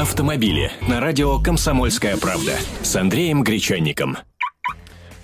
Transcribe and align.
автомобили 0.00 0.70
на 0.88 1.00
радио 1.00 1.40
«Комсомольская 1.40 2.16
правда» 2.16 2.52
с 2.82 2.94
Андреем 2.94 3.42
Гречанником. 3.42 4.16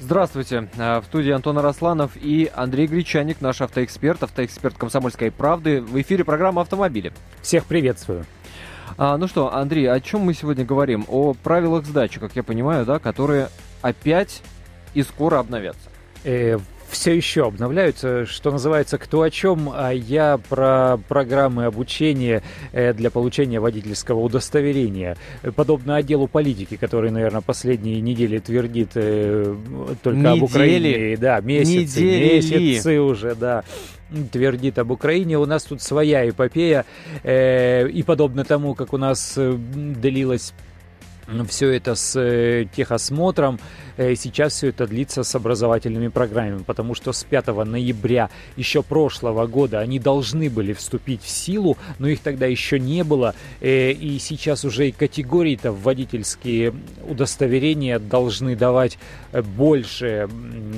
Здравствуйте. 0.01 0.69
Э, 0.77 1.01
в 1.01 1.05
студии 1.05 1.31
Антон 1.31 1.59
Арасланов 1.59 2.17
и 2.17 2.51
Андрей 2.53 2.89
Гречаник, 2.89 3.41
наш 3.41 3.61
автоэксперт, 3.61 4.25
автоэксперт 4.25 4.77
«Комсомольской 4.77 5.31
правды». 5.31 5.81
В 5.81 6.01
эфире 6.01 6.25
программа 6.25 6.63
«Автомобили». 6.63 7.13
Всех 7.41 7.67
приветствую. 7.67 8.27
А, 8.99 9.17
ну 9.17 9.29
что, 9.29 9.55
Андрей, 9.55 9.89
о 9.89 10.01
чем 10.01 10.23
мы 10.23 10.35
сегодня 10.35 10.65
говорим? 10.65 11.05
О 11.09 11.35
правилах 11.35 11.87
сдачи, 11.87 12.19
как 12.19 12.35
я 12.35 12.43
понимаю, 12.43 12.85
да, 12.85 12.99
которые 12.99 13.51
опять 13.81 14.43
и 14.93 15.05
скоро 15.05 15.39
обновятся. 15.39 15.89
Э, 16.25 16.59
все 16.95 17.13
еще 17.13 17.47
обновляются, 17.47 18.25
что 18.25 18.53
называется, 18.53 18.99
кто 18.99 19.23
о 19.23 19.31
чем, 19.31 19.71
а 19.75 19.91
я 19.91 20.39
про 20.49 20.99
программы 21.09 21.67
обучения 21.67 22.43
э, 22.73 22.95
для 22.95 23.11
получения 23.11 23.59
водительского 23.59 24.21
удостоверения. 24.21 25.17
Подобно 25.57 25.97
отделу 25.97 26.29
политики, 26.29 26.77
который, 26.77 27.11
наверное, 27.11 27.41
последние 27.41 28.01
недели 28.01 28.39
твердит 28.39 28.93
э, 28.95 29.57
только 30.03 30.19
недели. 30.19 30.39
об 30.39 30.43
Украине. 30.45 31.17
Да, 31.17 31.41
месяцы, 31.41 32.01
недели. 32.01 32.35
месяцы 32.37 33.01
уже, 33.01 33.35
да 33.35 33.65
твердит 34.31 34.79
об 34.79 34.93
Украине. 34.93 35.39
У 35.39 35.47
нас 35.47 35.65
тут 35.65 35.83
своя 35.83 36.29
эпопея, 36.29 36.85
э, 37.25 37.89
и 37.89 38.03
подобно 38.05 38.45
тому, 38.45 38.75
как 38.75 38.93
у 38.93 38.97
нас 38.97 39.37
длилась 39.37 40.55
все 41.49 41.71
это 41.71 41.95
с 41.95 42.19
э, 42.19 42.67
техосмотром, 42.75 43.59
Э, 43.97 44.15
сейчас 44.17 44.55
все 44.55 44.69
это 44.69 44.87
длится 44.87 45.23
с 45.23 45.35
образовательными 45.35 46.09
программами, 46.09 46.63
потому 46.63 46.95
что 46.95 47.13
с 47.13 47.23
5 47.25 47.49
ноября 47.65 48.31
еще 48.57 48.83
прошлого 48.83 49.47
года 49.47 49.81
они 49.81 49.99
должны 49.99 50.51
были 50.51 50.73
вступить 50.73 51.23
в 51.23 51.29
силу, 51.29 51.77
но 51.99 52.09
их 52.09 52.21
тогда 52.21 52.47
еще 52.47 52.79
не 52.79 53.05
было. 53.05 53.35
Э, 53.61 53.93
и 53.93 54.19
сейчас 54.19 54.65
уже 54.65 54.89
и 54.89 54.93
категории-то 54.93 55.73
водительские 55.73 56.75
удостоверения 57.09 57.99
должны 57.99 58.57
давать 58.57 58.99
больше 59.33 60.29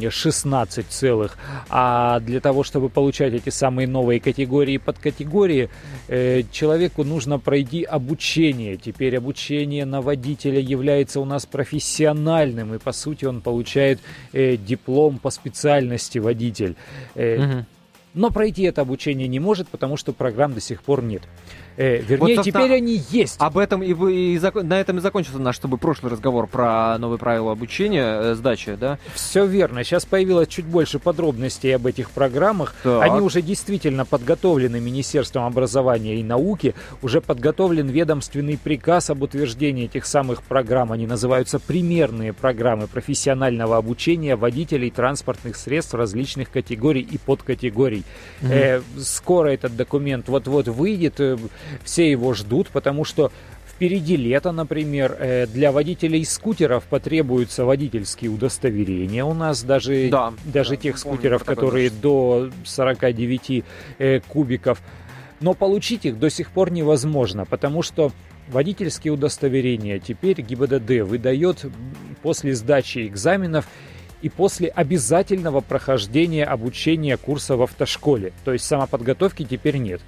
16 0.09 0.87
целых. 0.89 1.39
А 1.69 2.21
для 2.21 2.41
того, 2.41 2.65
чтобы 2.65 2.89
получать 2.89 3.35
эти 3.35 3.51
самые 3.51 3.87
новые 3.87 4.21
категории 4.21 4.75
и 4.75 4.79
подкатегории, 4.79 5.69
человеку 6.51 7.05
нужно 7.05 7.39
пройти 7.39 7.83
обучение. 7.83 8.77
Теперь 8.77 9.17
обучение 9.17 9.85
на 9.85 10.01
водителя 10.01 10.36
является 10.45 11.21
у 11.21 11.25
нас 11.25 11.47
профессиональным 11.47 12.75
и, 12.75 12.79
по 12.79 12.93
сути, 12.93 13.25
он 13.25 13.41
получает 13.41 14.01
э, 14.33 14.57
диплом 14.57 15.19
по 15.19 15.31
специальности 15.31 16.19
водитель. 16.19 16.77
Э, 17.15 17.39
угу. 17.39 17.65
Но 18.17 18.31
пройти 18.31 18.63
это 18.63 18.81
обучение 18.81 19.29
не 19.29 19.39
может, 19.39 19.69
потому 19.69 19.99
что 19.99 20.15
программ 20.15 20.55
до 20.55 20.61
сих 20.61 20.83
пор 20.83 21.03
нет. 21.03 21.23
Э, 21.77 21.99
вернее, 21.99 22.37
вот, 22.37 22.45
теперь 22.45 22.73
они 22.73 23.03
есть. 23.11 23.37
Об 23.39 23.59
этом 23.59 23.83
и, 23.83 23.89
и, 23.89 24.37
и 24.37 24.63
на 24.63 24.81
этом 24.81 24.97
и 24.97 25.01
закончился 25.01 25.39
наш 25.39 25.57
чтобы 25.57 25.77
прошлый 25.79 26.13
разговор 26.13 26.47
про 26.47 26.97
новые 26.99 27.19
правила 27.19 27.53
обучения, 27.53 28.19
э, 28.21 28.35
сдачи, 28.35 28.75
да? 28.75 28.99
Все 29.15 29.45
верно. 29.45 29.85
Сейчас 29.85 30.07
появилось 30.07 30.49
чуть 30.49 30.65
больше 30.65 30.99
подробностей 30.99 31.75
об 31.77 31.87
этих 31.87 32.11
программах. 32.11 32.75
Так. 32.83 33.03
Они 33.03 33.21
уже 33.21 33.43
действительно 33.43 34.07
подготовлены 34.07 34.81
Министерством 34.81 35.45
образования 35.45 36.17
и 36.17 36.23
науки. 36.23 36.75
Уже 37.03 37.21
подготовлен 37.21 37.89
ведомственный 37.89 38.57
приказ 38.57 39.11
об 39.11 39.23
утверждении 39.23 39.85
этих 39.85 40.07
самых 40.07 40.43
программ. 40.43 40.93
Они 40.93 41.07
называются 41.07 41.59
примерные 41.59 42.33
программы 42.33 42.87
профессионального 42.87 43.77
обучения 43.77 44.37
водителей 44.37 44.91
транспортных 44.91 45.57
средств 45.57 45.93
различных 45.93 46.51
категорий 46.51 47.03
и 47.03 47.19
подкатегорий. 47.19 48.06
Mm-hmm. 48.41 48.51
Э, 48.51 48.83
скоро 48.99 49.49
этот 49.49 49.77
документ 49.77 50.29
вот-вот 50.29 50.69
выйдет. 50.69 51.21
Э, 51.21 51.37
все 51.85 52.11
его 52.11 52.35
ждут, 52.35 52.69
потому 52.69 53.05
что 53.05 53.31
Впереди 53.77 54.17
лето, 54.17 54.53
например, 54.53 55.15
э, 55.19 55.47
для 55.47 55.71
водителей 55.71 56.25
скутеров 56.25 56.85
потребуются 56.85 57.67
водительские 57.67 58.31
удостоверения. 58.31 59.23
У 59.23 59.35
нас 59.35 59.63
даже, 59.63 60.09
да, 60.09 60.33
даже 60.47 60.71
да, 60.71 60.77
тех 60.77 60.97
скутеров, 60.97 61.45
которые 61.45 61.91
до 61.91 62.49
49 62.65 63.65
э, 63.99 64.21
кубиков. 64.21 64.81
Но 65.41 65.53
получить 65.53 66.07
их 66.07 66.19
до 66.19 66.31
сих 66.31 66.53
пор 66.53 66.73
невозможно, 66.73 67.45
потому 67.45 67.83
что 67.83 68.13
водительские 68.49 69.13
удостоверения 69.13 69.99
теперь 69.99 70.41
ГИБДД 70.41 71.07
выдает 71.07 71.67
после 72.23 72.55
сдачи 72.55 73.07
экзаменов 73.07 73.69
и 74.23 74.29
после 74.29 74.69
обязательного 74.69 75.61
прохождения 75.61 76.45
обучения 76.45 77.17
курса 77.17 77.57
в 77.57 77.63
автошколе. 77.63 78.33
То 78.45 78.53
есть 78.53 78.65
самоподготовки 78.65 79.45
теперь 79.45 79.77
нет 79.77 80.01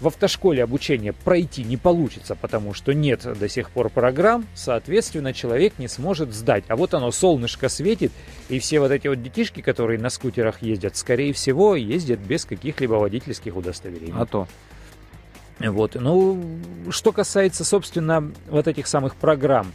в 0.00 0.06
автошколе 0.06 0.62
обучение 0.62 1.12
пройти 1.12 1.64
не 1.64 1.76
получится, 1.76 2.34
потому 2.34 2.74
что 2.74 2.92
нет 2.92 3.26
до 3.38 3.48
сих 3.48 3.70
пор 3.70 3.88
программ, 3.88 4.46
соответственно, 4.54 5.32
человек 5.32 5.74
не 5.78 5.88
сможет 5.88 6.34
сдать. 6.34 6.64
А 6.68 6.76
вот 6.76 6.94
оно, 6.94 7.10
солнышко 7.10 7.68
светит, 7.68 8.12
и 8.48 8.58
все 8.58 8.80
вот 8.80 8.90
эти 8.90 9.08
вот 9.08 9.22
детишки, 9.22 9.62
которые 9.62 9.98
на 9.98 10.10
скутерах 10.10 10.62
ездят, 10.62 10.96
скорее 10.96 11.32
всего, 11.32 11.76
ездят 11.76 12.20
без 12.20 12.44
каких-либо 12.44 12.94
водительских 12.94 13.56
удостоверений. 13.56 14.14
А 14.16 14.26
то. 14.26 14.46
Вот. 15.58 15.94
Ну, 15.94 16.44
что 16.90 17.12
касается, 17.12 17.64
собственно, 17.64 18.30
вот 18.48 18.68
этих 18.68 18.86
самых 18.86 19.16
программ. 19.16 19.72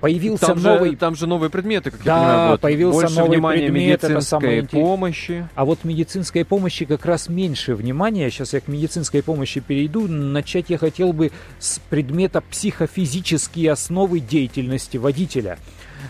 Появился 0.00 0.46
там 0.46 0.62
новый... 0.62 0.90
Же, 0.90 0.96
там 0.96 1.14
же 1.16 1.26
новые 1.26 1.50
предметы, 1.50 1.90
как 1.90 2.02
да, 2.04 2.14
я 2.14 2.22
понимаю. 2.22 2.50
Вот. 2.50 2.60
появился 2.60 3.00
Больше 3.00 3.14
новый 3.16 3.30
внимания 3.30 3.58
предмет, 3.62 4.02
медицинской 4.02 4.58
это 4.58 4.68
помощи. 4.68 5.48
А 5.54 5.64
вот 5.64 5.84
медицинской 5.84 6.44
помощи 6.44 6.84
как 6.84 7.04
раз 7.04 7.28
меньше 7.28 7.74
внимания. 7.74 8.30
Сейчас 8.30 8.52
я 8.52 8.60
к 8.60 8.68
медицинской 8.68 9.22
помощи 9.22 9.60
перейду. 9.60 10.06
Начать 10.06 10.66
я 10.68 10.78
хотел 10.78 11.12
бы 11.12 11.32
с 11.58 11.80
предмета 11.90 12.40
психофизические 12.40 13.72
основы 13.72 14.20
деятельности 14.20 14.96
водителя. 14.96 15.58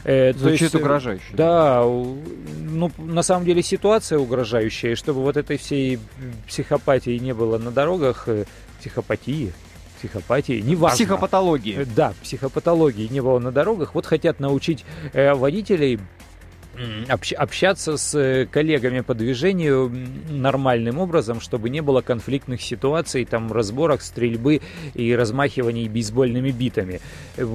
Э, 0.04 0.32
Звучит 0.34 0.60
есть, 0.60 0.74
э, 0.74 0.78
угрожающе. 0.78 1.24
Да, 1.32 1.82
ну, 1.82 2.90
на 2.98 3.22
самом 3.22 3.46
деле 3.46 3.62
ситуация 3.62 4.18
угрожающая, 4.18 4.96
чтобы 4.96 5.22
вот 5.22 5.36
этой 5.36 5.56
всей 5.56 5.98
психопатии 6.46 7.18
не 7.18 7.32
было 7.34 7.58
на 7.58 7.70
дорогах, 7.70 8.24
э, 8.26 8.44
психопатии, 8.80 9.52
психопатии, 9.98 10.60
неважно. 10.60 10.96
Психопатологии. 10.96 11.78
Э, 11.78 11.84
да, 11.84 12.14
психопатологии 12.22 13.08
не 13.08 13.20
было 13.20 13.38
на 13.38 13.52
дорогах. 13.52 13.94
Вот 13.94 14.06
хотят 14.06 14.40
научить 14.40 14.84
э, 15.12 15.34
водителей 15.34 15.98
общ, 17.08 17.32
общаться 17.32 17.96
с 17.96 18.14
э, 18.14 18.46
коллегами 18.46 19.00
по 19.00 19.14
движению 19.14 19.92
нормальным 20.30 20.98
образом, 20.98 21.40
чтобы 21.40 21.70
не 21.70 21.80
было 21.80 22.00
конфликтных 22.00 22.62
ситуаций, 22.62 23.24
там, 23.24 23.52
разборок, 23.52 24.02
стрельбы 24.02 24.60
и 24.94 25.14
размахиваний 25.14 25.88
бейсбольными 25.88 26.50
битами. 26.50 27.00
Э, 27.36 27.46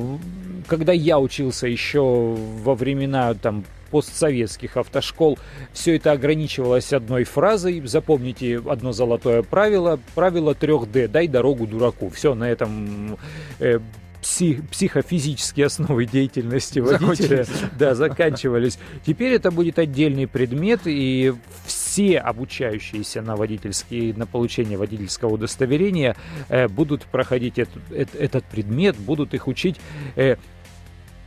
когда 0.67 0.93
я 0.93 1.19
учился 1.19 1.67
еще 1.67 2.01
во 2.01 2.75
времена 2.75 3.33
там 3.33 3.65
постсоветских 3.93 4.75
автошкол 4.75 5.37
все 5.71 5.97
это 5.97 6.13
ограничивалось 6.13 6.91
одной 6.93 7.25
фразой. 7.25 7.79
Запомните 7.85 8.59
одно 8.67 8.91
золотое 8.91 9.43
правило. 9.43 9.99
Правило 10.15 10.53
3D. 10.53 11.07
Дай 11.07 11.27
дорогу 11.27 11.67
дураку. 11.67 12.09
Все, 12.09 12.33
на 12.33 12.49
этом 12.49 13.19
э, 13.59 13.79
псих, 14.23 14.67
психофизические 14.69 15.67
основы 15.67 16.05
деятельности 16.05 16.79
водителя 16.79 17.45
да, 17.77 17.93
заканчивались. 17.93 18.79
Теперь 19.05 19.33
это 19.33 19.51
будет 19.51 19.77
отдельный 19.77 20.27
предмет, 20.27 20.81
и 20.85 21.33
все 21.65 22.17
обучающиеся 22.19 23.21
на 23.21 23.35
водительские, 23.35 24.13
на 24.15 24.25
получение 24.25 24.77
водительского 24.77 25.33
удостоверения 25.33 26.15
э, 26.49 26.67
будут 26.67 27.03
проходить 27.03 27.59
этот, 27.59 27.81
этот 27.91 28.45
предмет, 28.45 28.95
будут 28.95 29.33
их 29.33 29.47
учить 29.47 29.79
э, 30.15 30.37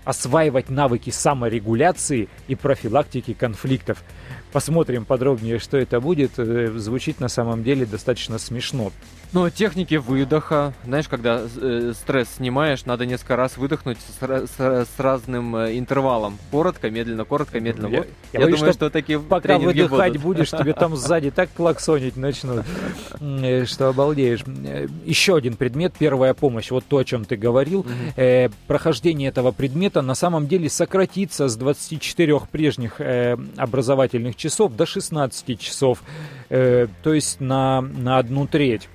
осваивать 0.07 0.71
навыки 0.71 1.11
саморегуляции 1.11 2.29
и 2.49 2.55
профилактики 2.55 3.35
конфликтов. 3.35 4.03
Посмотрим 4.53 5.05
подробнее, 5.05 5.59
что 5.59 5.77
это 5.77 6.01
будет. 6.01 6.39
Э, 6.39 6.73
звучит 6.77 7.21
на 7.21 7.29
самом 7.29 7.63
деле 7.63 7.85
достаточно 7.85 8.39
смешно. 8.39 8.93
Ну, 9.33 9.51
техники 9.51 9.97
выдоха. 9.97 10.73
Знаешь, 10.85 11.09
когда 11.09 11.43
э, 11.45 11.93
стресс 11.95 12.29
снимаешь, 12.37 12.87
надо 12.87 13.05
несколько 13.07 13.37
раз 13.37 13.57
выдохнуть 13.57 13.99
с, 13.99 14.25
с, 14.25 14.87
с 14.87 14.99
разным 14.99 15.57
э, 15.57 15.79
интервалом. 15.79 16.39
Коротко, 16.51 16.89
медленно, 16.91 17.25
коротко, 17.25 17.61
медленно. 17.61 17.89
Я, 17.89 17.99
вот. 17.99 18.09
я, 18.33 18.41
я 18.41 18.47
думаю, 18.47 18.59
что, 18.59 18.73
что 18.73 18.91
такие 18.91 19.19
Пока 19.19 19.59
выдыхать 19.59 20.13
будут. 20.13 20.23
будешь, 20.23 20.51
тебе 20.51 20.73
там 20.73 20.97
сзади 20.97 21.31
так 21.31 21.51
клаксонить 21.53 22.17
начнут, 22.17 22.65
э, 23.21 23.65
что 23.67 23.89
обалдеешь. 23.89 24.45
Еще 25.05 25.37
один 25.37 25.57
предмет, 25.57 25.95
первая 25.99 26.33
помощь. 26.33 26.71
Вот 26.71 26.85
то, 26.87 26.99
о 26.99 27.05
чем 27.05 27.25
ты 27.25 27.37
говорил. 27.37 27.85
Прохождение 28.67 29.29
этого 29.29 29.51
предмета 29.51 29.96
на 30.03 30.15
самом 30.15 30.47
деле 30.47 30.69
сократится 30.69 31.49
с 31.49 31.57
24 31.57 32.41
прежних 32.51 33.01
э, 33.01 33.37
образовательных 33.57 34.37
часов 34.37 34.75
до 34.75 34.87
16 34.87 35.59
часов. 35.59 36.03
Э, 36.49 36.87
то 37.03 37.15
есть 37.15 37.41
на, 37.41 37.81
на 37.81 38.19
одну 38.19 38.47
треть 38.47 38.89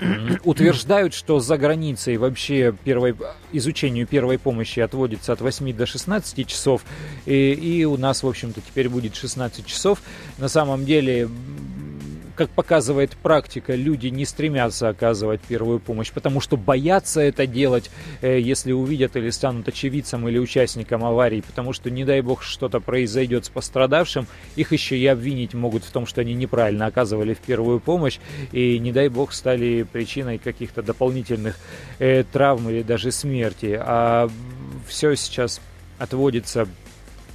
утверждают, 0.44 1.14
что 1.14 1.40
за 1.40 1.56
границей 1.58 2.16
вообще 2.16 2.74
первой, 2.84 3.14
изучению 3.52 4.06
первой 4.06 4.38
помощи 4.38 4.80
отводится 4.80 5.32
от 5.32 5.40
8 5.40 5.72
до 5.74 5.86
16 5.86 6.46
часов, 6.46 6.82
и, 7.26 7.52
и 7.52 7.84
у 7.84 7.96
нас, 7.96 8.22
в 8.22 8.28
общем-то, 8.28 8.60
теперь 8.60 8.88
будет 8.88 9.14
16 9.14 9.66
часов. 9.66 10.02
На 10.38 10.48
самом 10.48 10.84
деле 10.84 11.28
как 12.40 12.48
показывает 12.48 13.18
практика, 13.18 13.74
люди 13.74 14.06
не 14.06 14.24
стремятся 14.24 14.88
оказывать 14.88 15.42
первую 15.42 15.78
помощь, 15.78 16.10
потому 16.10 16.40
что 16.40 16.56
боятся 16.56 17.20
это 17.20 17.46
делать, 17.46 17.90
э, 18.22 18.40
если 18.40 18.72
увидят 18.72 19.14
или 19.14 19.28
станут 19.28 19.68
очевидцем 19.68 20.26
или 20.26 20.38
участником 20.38 21.04
аварии, 21.04 21.42
потому 21.46 21.74
что, 21.74 21.90
не 21.90 22.02
дай 22.06 22.22
бог, 22.22 22.42
что-то 22.42 22.80
произойдет 22.80 23.44
с 23.44 23.50
пострадавшим, 23.50 24.26
их 24.56 24.72
еще 24.72 24.96
и 24.96 25.06
обвинить 25.06 25.52
могут 25.52 25.84
в 25.84 25.90
том, 25.90 26.06
что 26.06 26.22
они 26.22 26.32
неправильно 26.32 26.86
оказывали 26.86 27.34
в 27.34 27.40
первую 27.40 27.78
помощь, 27.78 28.18
и, 28.52 28.78
не 28.78 28.90
дай 28.90 29.10
бог, 29.10 29.34
стали 29.34 29.82
причиной 29.82 30.38
каких-то 30.38 30.82
дополнительных 30.82 31.58
э, 31.98 32.24
травм 32.24 32.70
или 32.70 32.80
даже 32.80 33.12
смерти. 33.12 33.78
А 33.78 34.30
все 34.88 35.14
сейчас 35.14 35.60
отводится 35.98 36.66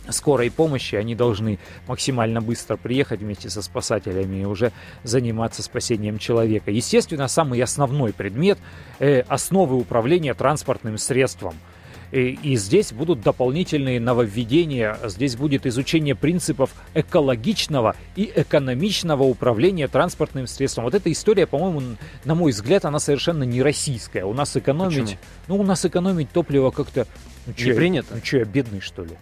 скорой 0.10 0.52
помощи, 0.52 0.96
они 0.96 1.16
должны 1.16 1.60
максимально 1.88 2.42
быстро 2.42 2.78
приехать 2.78 3.22
вместе 3.22 3.50
со 3.50 3.62
спасателями 3.62 4.42
и 4.42 4.46
уже 4.46 4.72
заниматься 5.04 5.64
спасением 5.64 6.20
человека. 6.20 6.72
Естественно, 6.72 7.28
самый 7.28 7.62
основной 7.62 8.14
предмет 8.14 8.58
э, 9.00 9.22
основы 9.22 9.78
управления 9.78 10.34
транспортным 10.34 10.98
средством. 10.98 11.56
И, 12.12 12.38
и 12.44 12.56
здесь 12.56 12.94
будут 12.94 13.22
дополнительные 13.22 14.00
нововведения, 14.00 14.98
здесь 15.06 15.36
будет 15.36 15.66
изучение 15.66 16.16
принципов 16.16 16.72
экологичного 16.94 17.96
и 18.16 18.32
экономичного 18.36 19.24
управления 19.24 19.88
транспортным 19.88 20.48
средством. 20.48 20.86
Вот 20.86 20.94
эта 20.94 21.12
история, 21.12 21.48
по-моему, 21.48 21.98
на 22.24 22.36
мой 22.36 22.52
взгляд, 22.52 22.86
она 22.86 23.00
совершенно 23.00 23.44
не 23.44 23.62
российская. 23.62 24.24
У 24.24 24.34
нас 24.34 24.56
экономить, 24.56 24.96
Почему? 24.96 25.20
ну 25.48 25.56
у 25.58 25.64
нас 25.64 25.84
экономить 25.86 26.32
топливо 26.32 26.72
как-то 26.72 27.08
ну, 27.48 27.54
Не 27.58 27.74
принято? 27.74 28.16
Ну 28.16 28.22
что, 28.24 28.38
я 28.38 28.46
бедный 28.46 28.82
что 28.82 29.04
ли? 29.04 29.18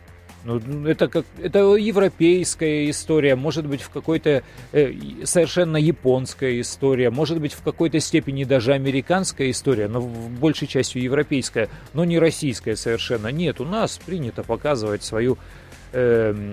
Ну, 0.46 0.88
это 0.88 1.08
как 1.08 1.26
это 1.42 1.76
европейская 1.76 2.90
история, 2.90 3.36
может 3.36 3.66
быть 3.66 3.82
в 3.82 3.90
какой-то 3.90 4.44
э, 4.74 4.94
совершенно 5.24 5.78
японская 5.78 6.60
история, 6.60 7.10
может 7.10 7.40
быть 7.40 7.54
в 7.54 7.64
какой-то 7.64 8.00
степени 8.00 8.44
даже 8.44 8.74
американская 8.74 9.52
история, 9.52 9.88
но 9.88 10.02
в 10.02 10.30
большей 10.40 10.68
частью 10.68 11.02
европейская, 11.02 11.70
но 11.94 12.04
не 12.04 12.20
российская 12.20 12.76
совершенно. 12.76 13.28
Нет, 13.28 13.62
у 13.62 13.66
нас 13.66 13.98
принято 14.06 14.44
показывать 14.44 15.04
свою 15.04 15.38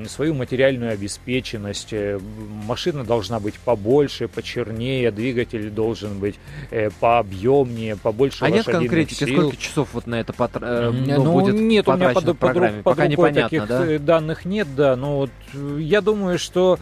свою 0.08 0.34
материальную 0.34 0.92
обеспеченность. 0.92 1.92
Э, 1.92 2.18
Машина 2.66 3.04
должна 3.04 3.40
быть 3.40 3.54
побольше, 3.58 4.28
почернее, 4.28 5.10
двигатель 5.10 5.70
должен 5.70 6.18
быть 6.18 6.34
э, 6.70 6.90
пообъемнее, 7.00 7.96
побольше 7.96 8.44
А 8.44 8.50
нет 8.50 8.66
конкретики, 8.66 9.24
сил. 9.24 9.40
сколько 9.40 9.56
часов 9.56 9.88
вот 9.92 10.06
на 10.06 10.20
это 10.20 10.32
потр- 10.32 10.62
э, 10.62 10.90
ну, 10.90 11.24
ну, 11.24 11.32
будет 11.32 11.54
нет, 11.54 11.88
у 11.88 11.96
меня 11.96 12.10
под, 12.10 12.38
программе? 12.38 12.82
под, 12.82 12.84
под 12.84 12.96
Пока 12.96 13.08
рукой 13.08 13.32
таких 13.32 13.66
да? 13.66 13.98
данных 13.98 14.44
нет, 14.44 14.68
да, 14.76 14.96
но 14.96 15.16
вот 15.16 15.30
я 15.78 16.00
думаю, 16.00 16.38
что 16.38 16.78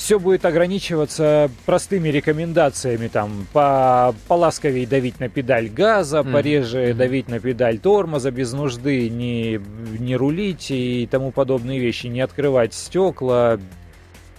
все 0.00 0.18
будет 0.18 0.46
ограничиваться 0.46 1.50
простыми 1.66 2.08
рекомендациями, 2.08 3.08
там, 3.08 3.46
по, 3.52 4.14
поласковее 4.28 4.86
давить 4.86 5.20
на 5.20 5.28
педаль 5.28 5.68
газа, 5.68 6.22
Мгм, 6.22 6.32
пореже 6.32 6.94
давить 6.94 7.28
на 7.28 7.38
педаль 7.38 7.78
тормоза 7.78 8.30
без 8.30 8.54
нужды, 8.54 9.10
не, 9.10 9.60
не 9.98 10.16
рулить 10.16 10.70
и 10.70 11.06
тому 11.10 11.32
подобные 11.32 11.78
вещи, 11.78 12.06
не 12.06 12.22
открывать 12.22 12.72
стекла, 12.72 13.60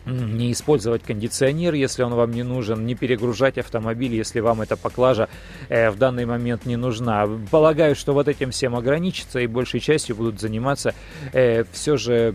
не 0.08 0.52
использовать 0.52 1.04
кондиционер, 1.04 1.75
если 1.75 2.02
он 2.02 2.16
вам 2.16 2.31
не 2.31 2.42
нужен, 2.42 2.84
не 2.88 2.96
перегружать 2.96 3.60
автомобиль, 3.60 4.16
если 4.16 4.40
вам 4.40 4.62
эта 4.62 4.75
поклажа 4.75 5.30
э, 5.69 5.92
в 5.92 5.98
данный 6.00 6.25
момент 6.25 6.66
не 6.66 6.75
нужна. 6.75 7.30
Полагаю, 7.52 7.96
что 7.96 8.13
вот 8.13 8.28
этим 8.28 8.50
всем 8.50 8.75
ограничится 8.75 9.40
и 9.40 9.46
большей 9.46 9.80
частью 9.80 10.16
будут 10.16 10.42
заниматься 10.42 10.96
все 11.31 11.98
же 11.98 12.34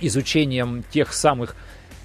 изучением 0.00 0.82
тех 0.90 1.12
самых 1.12 1.54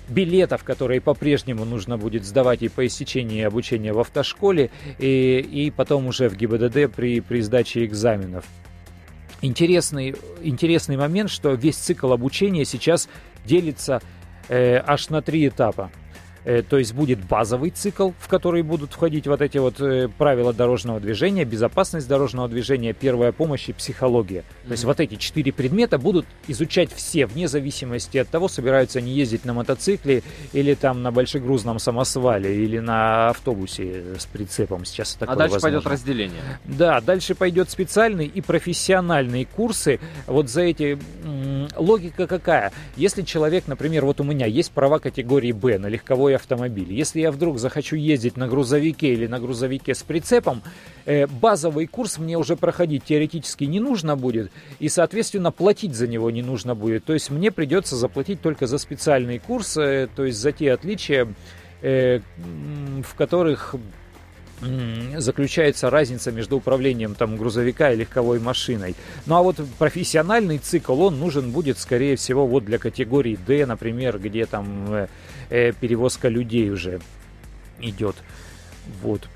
билетов, 0.10 0.64
которые 0.64 1.02
по-прежнему 1.02 1.66
нужно 1.66 1.98
будет 1.98 2.26
сдавать 2.26 2.62
и 2.62 2.70
по 2.70 2.86
истечении 2.86 3.44
обучения 3.44 3.94
в 3.94 4.00
автошколе, 4.00 4.72
и, 4.98 5.40
и 5.40 5.72
потом 5.72 6.08
уже 6.08 6.30
в 6.30 6.36
ГИБДД 6.36 6.94
при, 6.94 7.20
при 7.22 7.42
сдаче 7.42 7.86
экзаменов. 7.86 8.46
Интересный, 9.42 10.16
интересный 10.42 10.98
момент, 10.98 11.30
что 11.30 11.52
весь 11.54 11.78
цикл 11.78 12.12
обучения 12.12 12.66
сейчас 12.66 13.08
делится 13.46 14.02
э, 14.50 14.82
аж 14.86 15.10
на 15.10 15.22
три 15.22 15.48
этапа. 15.48 15.92
Э, 16.46 16.62
то 16.62 16.78
есть 16.78 16.94
будет 16.94 17.20
базовый 17.26 17.70
цикл, 17.72 18.12
в 18.20 18.28
который 18.28 18.62
будут 18.62 18.94
входить 18.94 19.28
вот 19.28 19.42
эти 19.42 19.58
вот 19.58 19.80
э, 19.82 20.08
правила 20.18 20.54
дорожного 20.54 21.00
движения, 21.00 21.44
безопасность 21.46 22.08
дорожного 22.08 22.48
движения, 22.48 22.94
первая 22.94 23.32
помощь 23.32 23.68
и 23.70 23.74
психология. 23.74 24.44
То 24.66 24.72
есть 24.72 24.84
вот 24.86 25.00
эти 25.00 25.16
четыре 25.16 25.52
предмета 25.52 25.98
будут 25.98 26.26
изучать 26.48 26.92
все, 26.94 27.26
вне 27.26 27.48
зависимости 27.48 28.18
от 28.18 28.30
того, 28.30 28.48
собираются 28.48 29.00
они 29.00 29.12
ездить 29.12 29.44
на 29.46 29.54
мотоцикле 29.54 30.24
или 30.54 30.74
там 30.76 31.02
на 31.04 31.12
большегрузном 31.12 31.80
самосвале 31.80 32.64
или 32.64 32.80
на 32.80 33.30
автобусе 33.30 34.16
с 34.18 34.26
прицепом. 34.26 34.86
Сейчас 34.86 35.16
такое 35.16 35.36
А 35.36 35.38
дальше 35.38 35.54
возможно. 35.56 35.82
пойдет 35.82 35.92
разделение. 35.92 36.42
Да, 36.66 37.02
дальше 37.02 37.36
пойдет 37.36 37.70
специальные 37.70 38.28
и 38.28 38.42
профессиональные 38.42 39.46
курсы. 39.46 40.00
Вот 40.26 40.50
за 40.50 40.62
эти 40.62 40.98
м, 41.24 41.59
логика 41.76 42.28
какая? 42.28 42.72
Если 42.96 43.22
человек, 43.22 43.68
например, 43.68 44.06
вот 44.06 44.20
у 44.20 44.24
меня 44.24 44.46
есть 44.46 44.72
права 44.72 45.00
категории 45.00 45.52
Б 45.52 45.78
на 45.78 45.88
легковой 45.88 46.36
автомобиль. 46.36 46.94
Если 46.94 47.22
я 47.22 47.32
вдруг 47.32 47.60
захочу 47.60 47.96
ездить 47.96 48.38
на 48.38 48.48
грузовике 48.48 49.14
или 49.14 49.28
на 49.28 49.40
грузовике 49.40 49.94
с 49.94 50.04
прицепом, 50.04 50.62
э, 51.06 51.28
базовый 51.28 51.88
курс 51.88 52.18
мне 52.18 52.38
уже 52.38 52.56
проходить 52.56 53.04
теоретически 53.04 53.66
не 53.66 53.80
нужно 53.80 54.16
будет, 54.16 54.52
и, 54.80 54.90
соответственно, 54.90 55.52
платить 55.52 55.96
за 55.96 56.08
него 56.08 56.32
не 56.32 56.42
нужно 56.42 56.76
будет. 56.76 57.06
То 57.06 57.14
есть 57.14 57.30
мне 57.30 57.52
придется 57.52 57.96
заплатить 57.96 58.42
только 58.42 58.68
за 58.68 58.78
специальный 58.78 59.40
курс, 59.40 59.78
э, 59.78 60.08
то 60.16 60.26
есть 60.26 60.40
за 60.40 60.52
те 60.52 60.72
отличия, 60.72 61.28
э, 61.82 62.20
в 63.04 63.16
которых 63.16 63.76
заключается 65.18 65.90
разница 65.90 66.32
между 66.32 66.58
управлением 66.58 67.16
там 67.16 67.38
грузовика 67.38 67.92
и 67.92 67.96
легковой 67.96 68.40
машиной. 68.40 68.96
Ну 69.26 69.36
а 69.36 69.42
вот 69.42 69.58
профессиональный 69.78 70.58
цикл, 70.58 71.02
он 71.02 71.20
нужен 71.20 71.52
будет, 71.52 71.78
скорее 71.78 72.16
всего, 72.16 72.46
вот 72.46 72.66
для 72.66 72.78
категории 72.78 73.38
D, 73.48 73.66
например, 73.66 74.20
где 74.20 74.46
там 74.46 74.94
э, 74.94 75.08
э, 75.50 75.72
перевозка 75.72 76.28
людей 76.28 76.70
уже 76.70 77.00
идет. 77.80 78.16
Вот. 79.02 79.28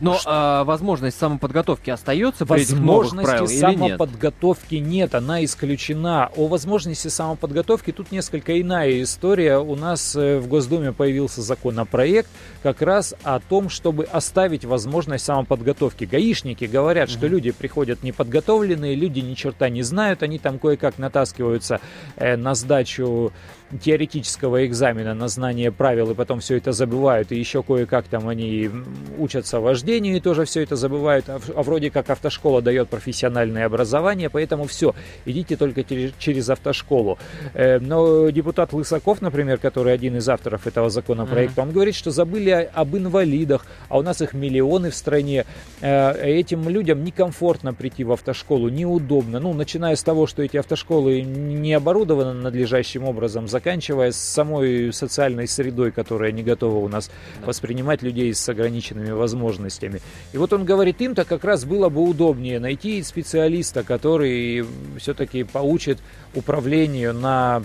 Но 0.00 0.14
Что- 0.18 0.30
а, 0.32 0.64
возможность 0.64 1.18
самоподготовки 1.18 1.90
остается 1.90 2.46
при 2.46 2.62
этих 2.62 2.78
новых 2.78 3.10
правилах 3.10 3.50
или 3.50 3.58
нет? 3.58 3.78
самоподготовки 3.98 4.74
нет, 4.76 5.14
она 5.14 5.44
исключена. 5.44 6.30
О 6.36 6.46
возможности 6.48 7.08
самоподготовки 7.08 7.92
тут 7.92 8.10
несколько 8.10 8.58
иная 8.60 9.02
история. 9.02 9.58
У 9.58 9.76
нас 9.76 10.16
э, 10.16 10.38
в 10.38 10.48
Госдуме 10.48 10.92
появился 10.92 11.42
законопроект 11.42 12.28
как 12.62 12.80
раз 12.82 13.14
о 13.24 13.40
том, 13.40 13.68
чтобы 13.68 14.04
оставить 14.04 14.64
возможность 14.64 15.24
самоподготовки. 15.24 16.04
Гаишники 16.04 16.64
говорят, 16.64 17.10
что 17.10 17.26
Мгм. 17.26 17.28
люди 17.34 17.50
приходят 17.50 18.02
неподготовленные, 18.02 18.94
люди 18.94 19.20
ни 19.20 19.34
черта 19.34 19.68
не 19.68 19.82
знают, 19.82 20.22
они 20.22 20.38
там 20.38 20.58
кое-как 20.58 20.98
натаскиваются 20.98 21.80
э, 22.16 22.36
на 22.36 22.54
сдачу 22.54 23.32
теоретического 23.78 24.66
экзамена 24.66 25.14
на 25.14 25.28
знание 25.28 25.70
правил 25.70 26.10
и 26.10 26.14
потом 26.14 26.40
все 26.40 26.56
это 26.56 26.72
забывают, 26.72 27.32
и 27.32 27.38
еще 27.38 27.62
кое-как 27.62 28.06
там 28.06 28.28
они 28.28 28.70
учатся 29.18 29.60
вождению 29.60 30.16
и 30.16 30.20
тоже 30.20 30.44
все 30.44 30.62
это 30.62 30.76
забывают, 30.76 31.28
а, 31.28 31.40
а 31.54 31.62
вроде 31.62 31.90
как 31.90 32.10
автошкола 32.10 32.62
дает 32.62 32.88
профессиональное 32.88 33.66
образование, 33.66 34.30
поэтому 34.30 34.64
все, 34.64 34.94
идите 35.24 35.56
только 35.56 35.84
через, 35.84 36.12
через 36.18 36.50
автошколу. 36.50 37.18
Э, 37.54 37.78
но 37.78 38.30
депутат 38.30 38.72
Лысаков, 38.72 39.22
например, 39.22 39.58
который 39.58 39.92
один 39.92 40.16
из 40.16 40.28
авторов 40.28 40.66
этого 40.66 40.90
законопроекта, 40.90 41.62
он 41.62 41.72
говорит, 41.72 41.94
что 41.94 42.10
забыли 42.10 42.70
об 42.72 42.96
инвалидах, 42.96 43.66
а 43.88 43.98
у 43.98 44.02
нас 44.02 44.20
их 44.20 44.34
миллионы 44.34 44.90
в 44.90 44.96
стране. 44.96 45.44
Э, 45.80 46.12
этим 46.20 46.68
людям 46.68 47.04
некомфортно 47.04 47.72
прийти 47.74 48.04
в 48.04 48.12
автошколу, 48.12 48.68
неудобно. 48.68 49.40
Ну, 49.40 49.52
начиная 49.52 49.96
с 49.96 50.02
того, 50.02 50.26
что 50.26 50.42
эти 50.42 50.56
автошколы 50.56 51.22
не 51.22 51.74
оборудованы 51.74 52.34
надлежащим 52.34 53.04
образом, 53.04 53.48
заканчивая 53.60 54.10
с 54.10 54.16
самой 54.16 54.90
социальной 54.92 55.46
средой, 55.46 55.92
которая 55.92 56.32
не 56.32 56.42
готова 56.42 56.78
у 56.78 56.88
нас 56.88 57.10
Да. 57.40 57.46
воспринимать 57.48 58.02
людей 58.02 58.32
с 58.34 58.48
ограниченными 58.48 59.10
возможностями. 59.10 60.00
И 60.32 60.38
вот 60.38 60.52
он 60.54 60.64
говорит, 60.64 61.00
им-то 61.00 61.24
как 61.26 61.44
раз 61.44 61.64
было 61.66 61.90
бы 61.90 62.00
удобнее 62.02 62.58
найти 62.58 63.02
специалиста, 63.02 63.82
который 63.82 64.64
все-таки 64.98 65.44
поучит 65.44 65.98
управлению 66.34 67.12
на 67.12 67.62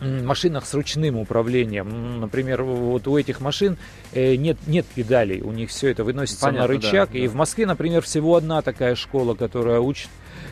машинах 0.00 0.64
с 0.66 0.72
ручным 0.74 1.16
управлением. 1.18 2.20
Например, 2.20 2.62
вот 2.62 3.06
у 3.06 3.18
этих 3.18 3.40
машин 3.40 3.76
э, 4.14 4.34
нет, 4.36 4.56
нет 4.66 4.86
педалей, 4.86 5.42
у 5.42 5.52
них 5.52 5.68
все 5.68 5.90
это 5.90 6.04
выносится 6.04 6.46
Понятно, 6.46 6.62
на 6.62 6.74
рычаг. 6.74 7.10
да, 7.12 7.18
и 7.18 7.26
да. 7.26 7.30
в 7.32 7.34
Москве, 7.36 7.66
например, 7.66 8.00
всего 8.02 8.34
одна 8.36 8.62
такая 8.62 8.94
школа, 8.96 9.34
которая 9.34 9.78
учит 9.80 10.08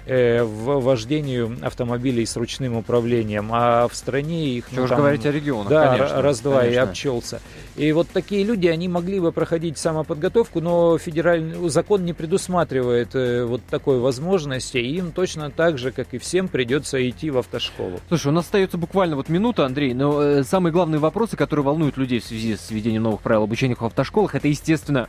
в 0.08 0.80
вождению 0.80 1.56
автомобилей 1.62 2.24
с 2.24 2.36
ручным 2.36 2.76
управлением, 2.76 3.50
а 3.52 3.88
в 3.88 3.94
стране 3.94 4.48
их... 4.48 4.66
Что 4.72 4.82
ну, 4.82 4.88
там, 4.88 4.98
говорить 4.98 5.26
о 5.26 5.32
регионах, 5.32 5.68
Да, 5.68 5.96
конечно, 5.96 6.22
раз-два 6.22 6.66
и 6.66 6.74
обчелся. 6.74 7.40
И 7.76 7.92
вот 7.92 8.08
такие 8.08 8.42
люди, 8.44 8.66
они 8.66 8.88
могли 8.88 9.20
бы 9.20 9.30
проходить 9.32 9.78
самоподготовку, 9.78 10.60
но 10.60 10.98
федеральный 10.98 11.68
закон 11.68 12.04
не 12.04 12.12
предусматривает 12.12 13.14
э, 13.14 13.44
вот 13.44 13.62
такой 13.70 14.00
возможности, 14.00 14.78
и 14.78 14.96
им 14.96 15.12
точно 15.12 15.50
так 15.50 15.78
же, 15.78 15.92
как 15.92 16.12
и 16.12 16.18
всем, 16.18 16.48
придется 16.48 17.08
идти 17.08 17.30
в 17.30 17.38
автошколу. 17.38 18.00
Слушай, 18.08 18.28
у 18.28 18.32
нас 18.32 18.46
остается 18.46 18.78
буквально 18.78 19.16
вот 19.16 19.28
минута, 19.28 19.64
Андрей, 19.64 19.94
но 19.94 20.20
э, 20.20 20.42
самые 20.42 20.72
главные 20.72 20.98
вопросы, 20.98 21.36
которые 21.36 21.64
волнуют 21.64 21.96
людей 21.96 22.18
в 22.18 22.24
связи 22.24 22.56
с 22.56 22.70
введением 22.70 23.04
новых 23.04 23.20
правил 23.20 23.44
обучения 23.44 23.76
в 23.76 23.84
автошколах, 23.84 24.34
это, 24.34 24.48
естественно, 24.48 25.08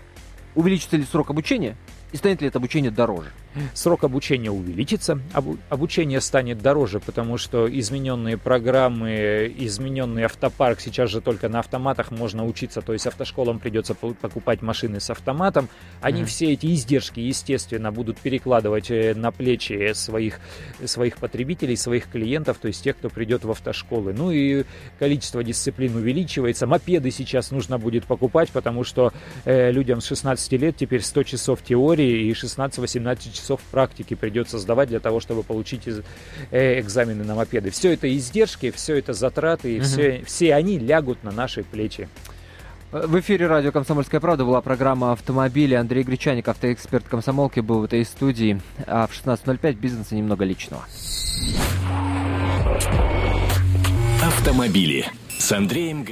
увеличится 0.56 0.98
ли 0.98 1.04
срок 1.04 1.30
обучения 1.32 1.76
и 2.12 2.18
станет 2.18 2.42
ли 2.42 2.48
это 2.48 2.58
обучение 2.58 2.92
дороже? 2.92 3.30
Срок 3.74 4.04
обучения 4.04 4.52
увеличится, 4.52 5.20
обучение 5.70 6.22
станет 6.22 6.62
дороже, 6.62 7.00
потому 7.00 7.38
что 7.38 7.68
измененные 7.68 8.38
программы, 8.38 9.54
измененный 9.58 10.24
автопарк, 10.24 10.80
сейчас 10.80 11.10
же 11.10 11.20
только 11.20 11.50
на 11.50 11.60
автоматах 11.60 12.12
можно 12.12 12.46
учиться, 12.46 12.82
то 12.82 12.94
есть 12.94 13.08
автошколам 13.08 13.60
придется 13.60 13.96
покупать 13.96 14.62
машины 14.62 15.00
с 15.00 15.10
автоматом. 15.10 15.68
Они 16.02 16.22
mm. 16.22 16.26
все 16.26 16.54
эти 16.54 16.74
издержки, 16.74 17.20
естественно, 17.20 17.92
будут 17.92 18.18
перекладывать 18.18 18.92
э, 18.92 19.14
на 19.16 19.32
плечи 19.32 19.94
своих, 19.94 20.40
своих 20.86 21.18
потребителей, 21.18 21.76
своих 21.76 22.10
клиентов, 22.10 22.58
то 22.60 22.68
есть 22.68 22.84
тех, 22.84 22.98
кто 22.98 23.10
придет 23.10 23.46
в 23.46 23.52
автошколы. 23.52 24.14
Ну 24.14 24.32
и 24.32 24.64
количество 25.00 25.44
дисциплин 25.44 25.96
увеличивается. 25.96 26.68
Мопеды 26.68 27.12
сейчас 27.12 27.52
нужно 27.52 27.78
будет 27.78 28.06
покупать, 28.06 28.50
потому 28.50 28.84
что 28.84 29.12
э, 29.46 29.72
людям 29.72 30.02
с 30.02 30.06
16 30.06 30.52
лет 30.54 30.78
теперь 30.78 31.02
100 31.02 31.24
часов 31.24 31.62
теории 31.64 31.99
и 32.02 32.32
16-18 32.32 33.34
часов 33.34 33.62
практики 33.72 34.14
придется 34.14 34.58
сдавать 34.58 34.90
для 34.90 35.00
того, 35.00 35.20
чтобы 35.20 35.44
получить 35.44 35.88
э, 36.52 36.80
экзамены 36.80 37.24
на 37.24 37.36
мопеды. 37.36 37.70
Все 37.70 37.94
это 37.94 38.14
издержки, 38.16 38.72
все 38.72 38.98
это 38.98 39.14
затраты, 39.14 39.76
и 39.76 39.80
угу. 39.80 39.86
все, 39.86 40.24
все 40.26 40.56
они 40.56 40.80
лягут 40.80 41.24
на 41.24 41.32
наши 41.32 41.64
плечи. 41.64 42.10
В 42.92 43.20
эфире 43.20 43.46
радио 43.46 43.72
«Комсомольская 43.72 44.20
правда» 44.20 44.46
была 44.46 44.62
программа 44.62 45.12
«Автомобили». 45.12 45.76
Андрей 45.76 46.02
Гречаник, 46.02 46.48
автоэксперт 46.48 47.08
комсомолки, 47.08 47.60
был 47.60 47.82
в 47.82 47.84
этой 47.84 48.04
студии. 48.04 48.60
А 48.88 49.06
в 49.06 49.12
16.05 49.12 49.74
бизнеса 49.74 50.16
немного 50.16 50.44
личного. 50.44 50.84
Автомобили 54.24 55.06
с 55.38 55.52
Андреем 55.52 56.04
Гречаником. 56.04 56.08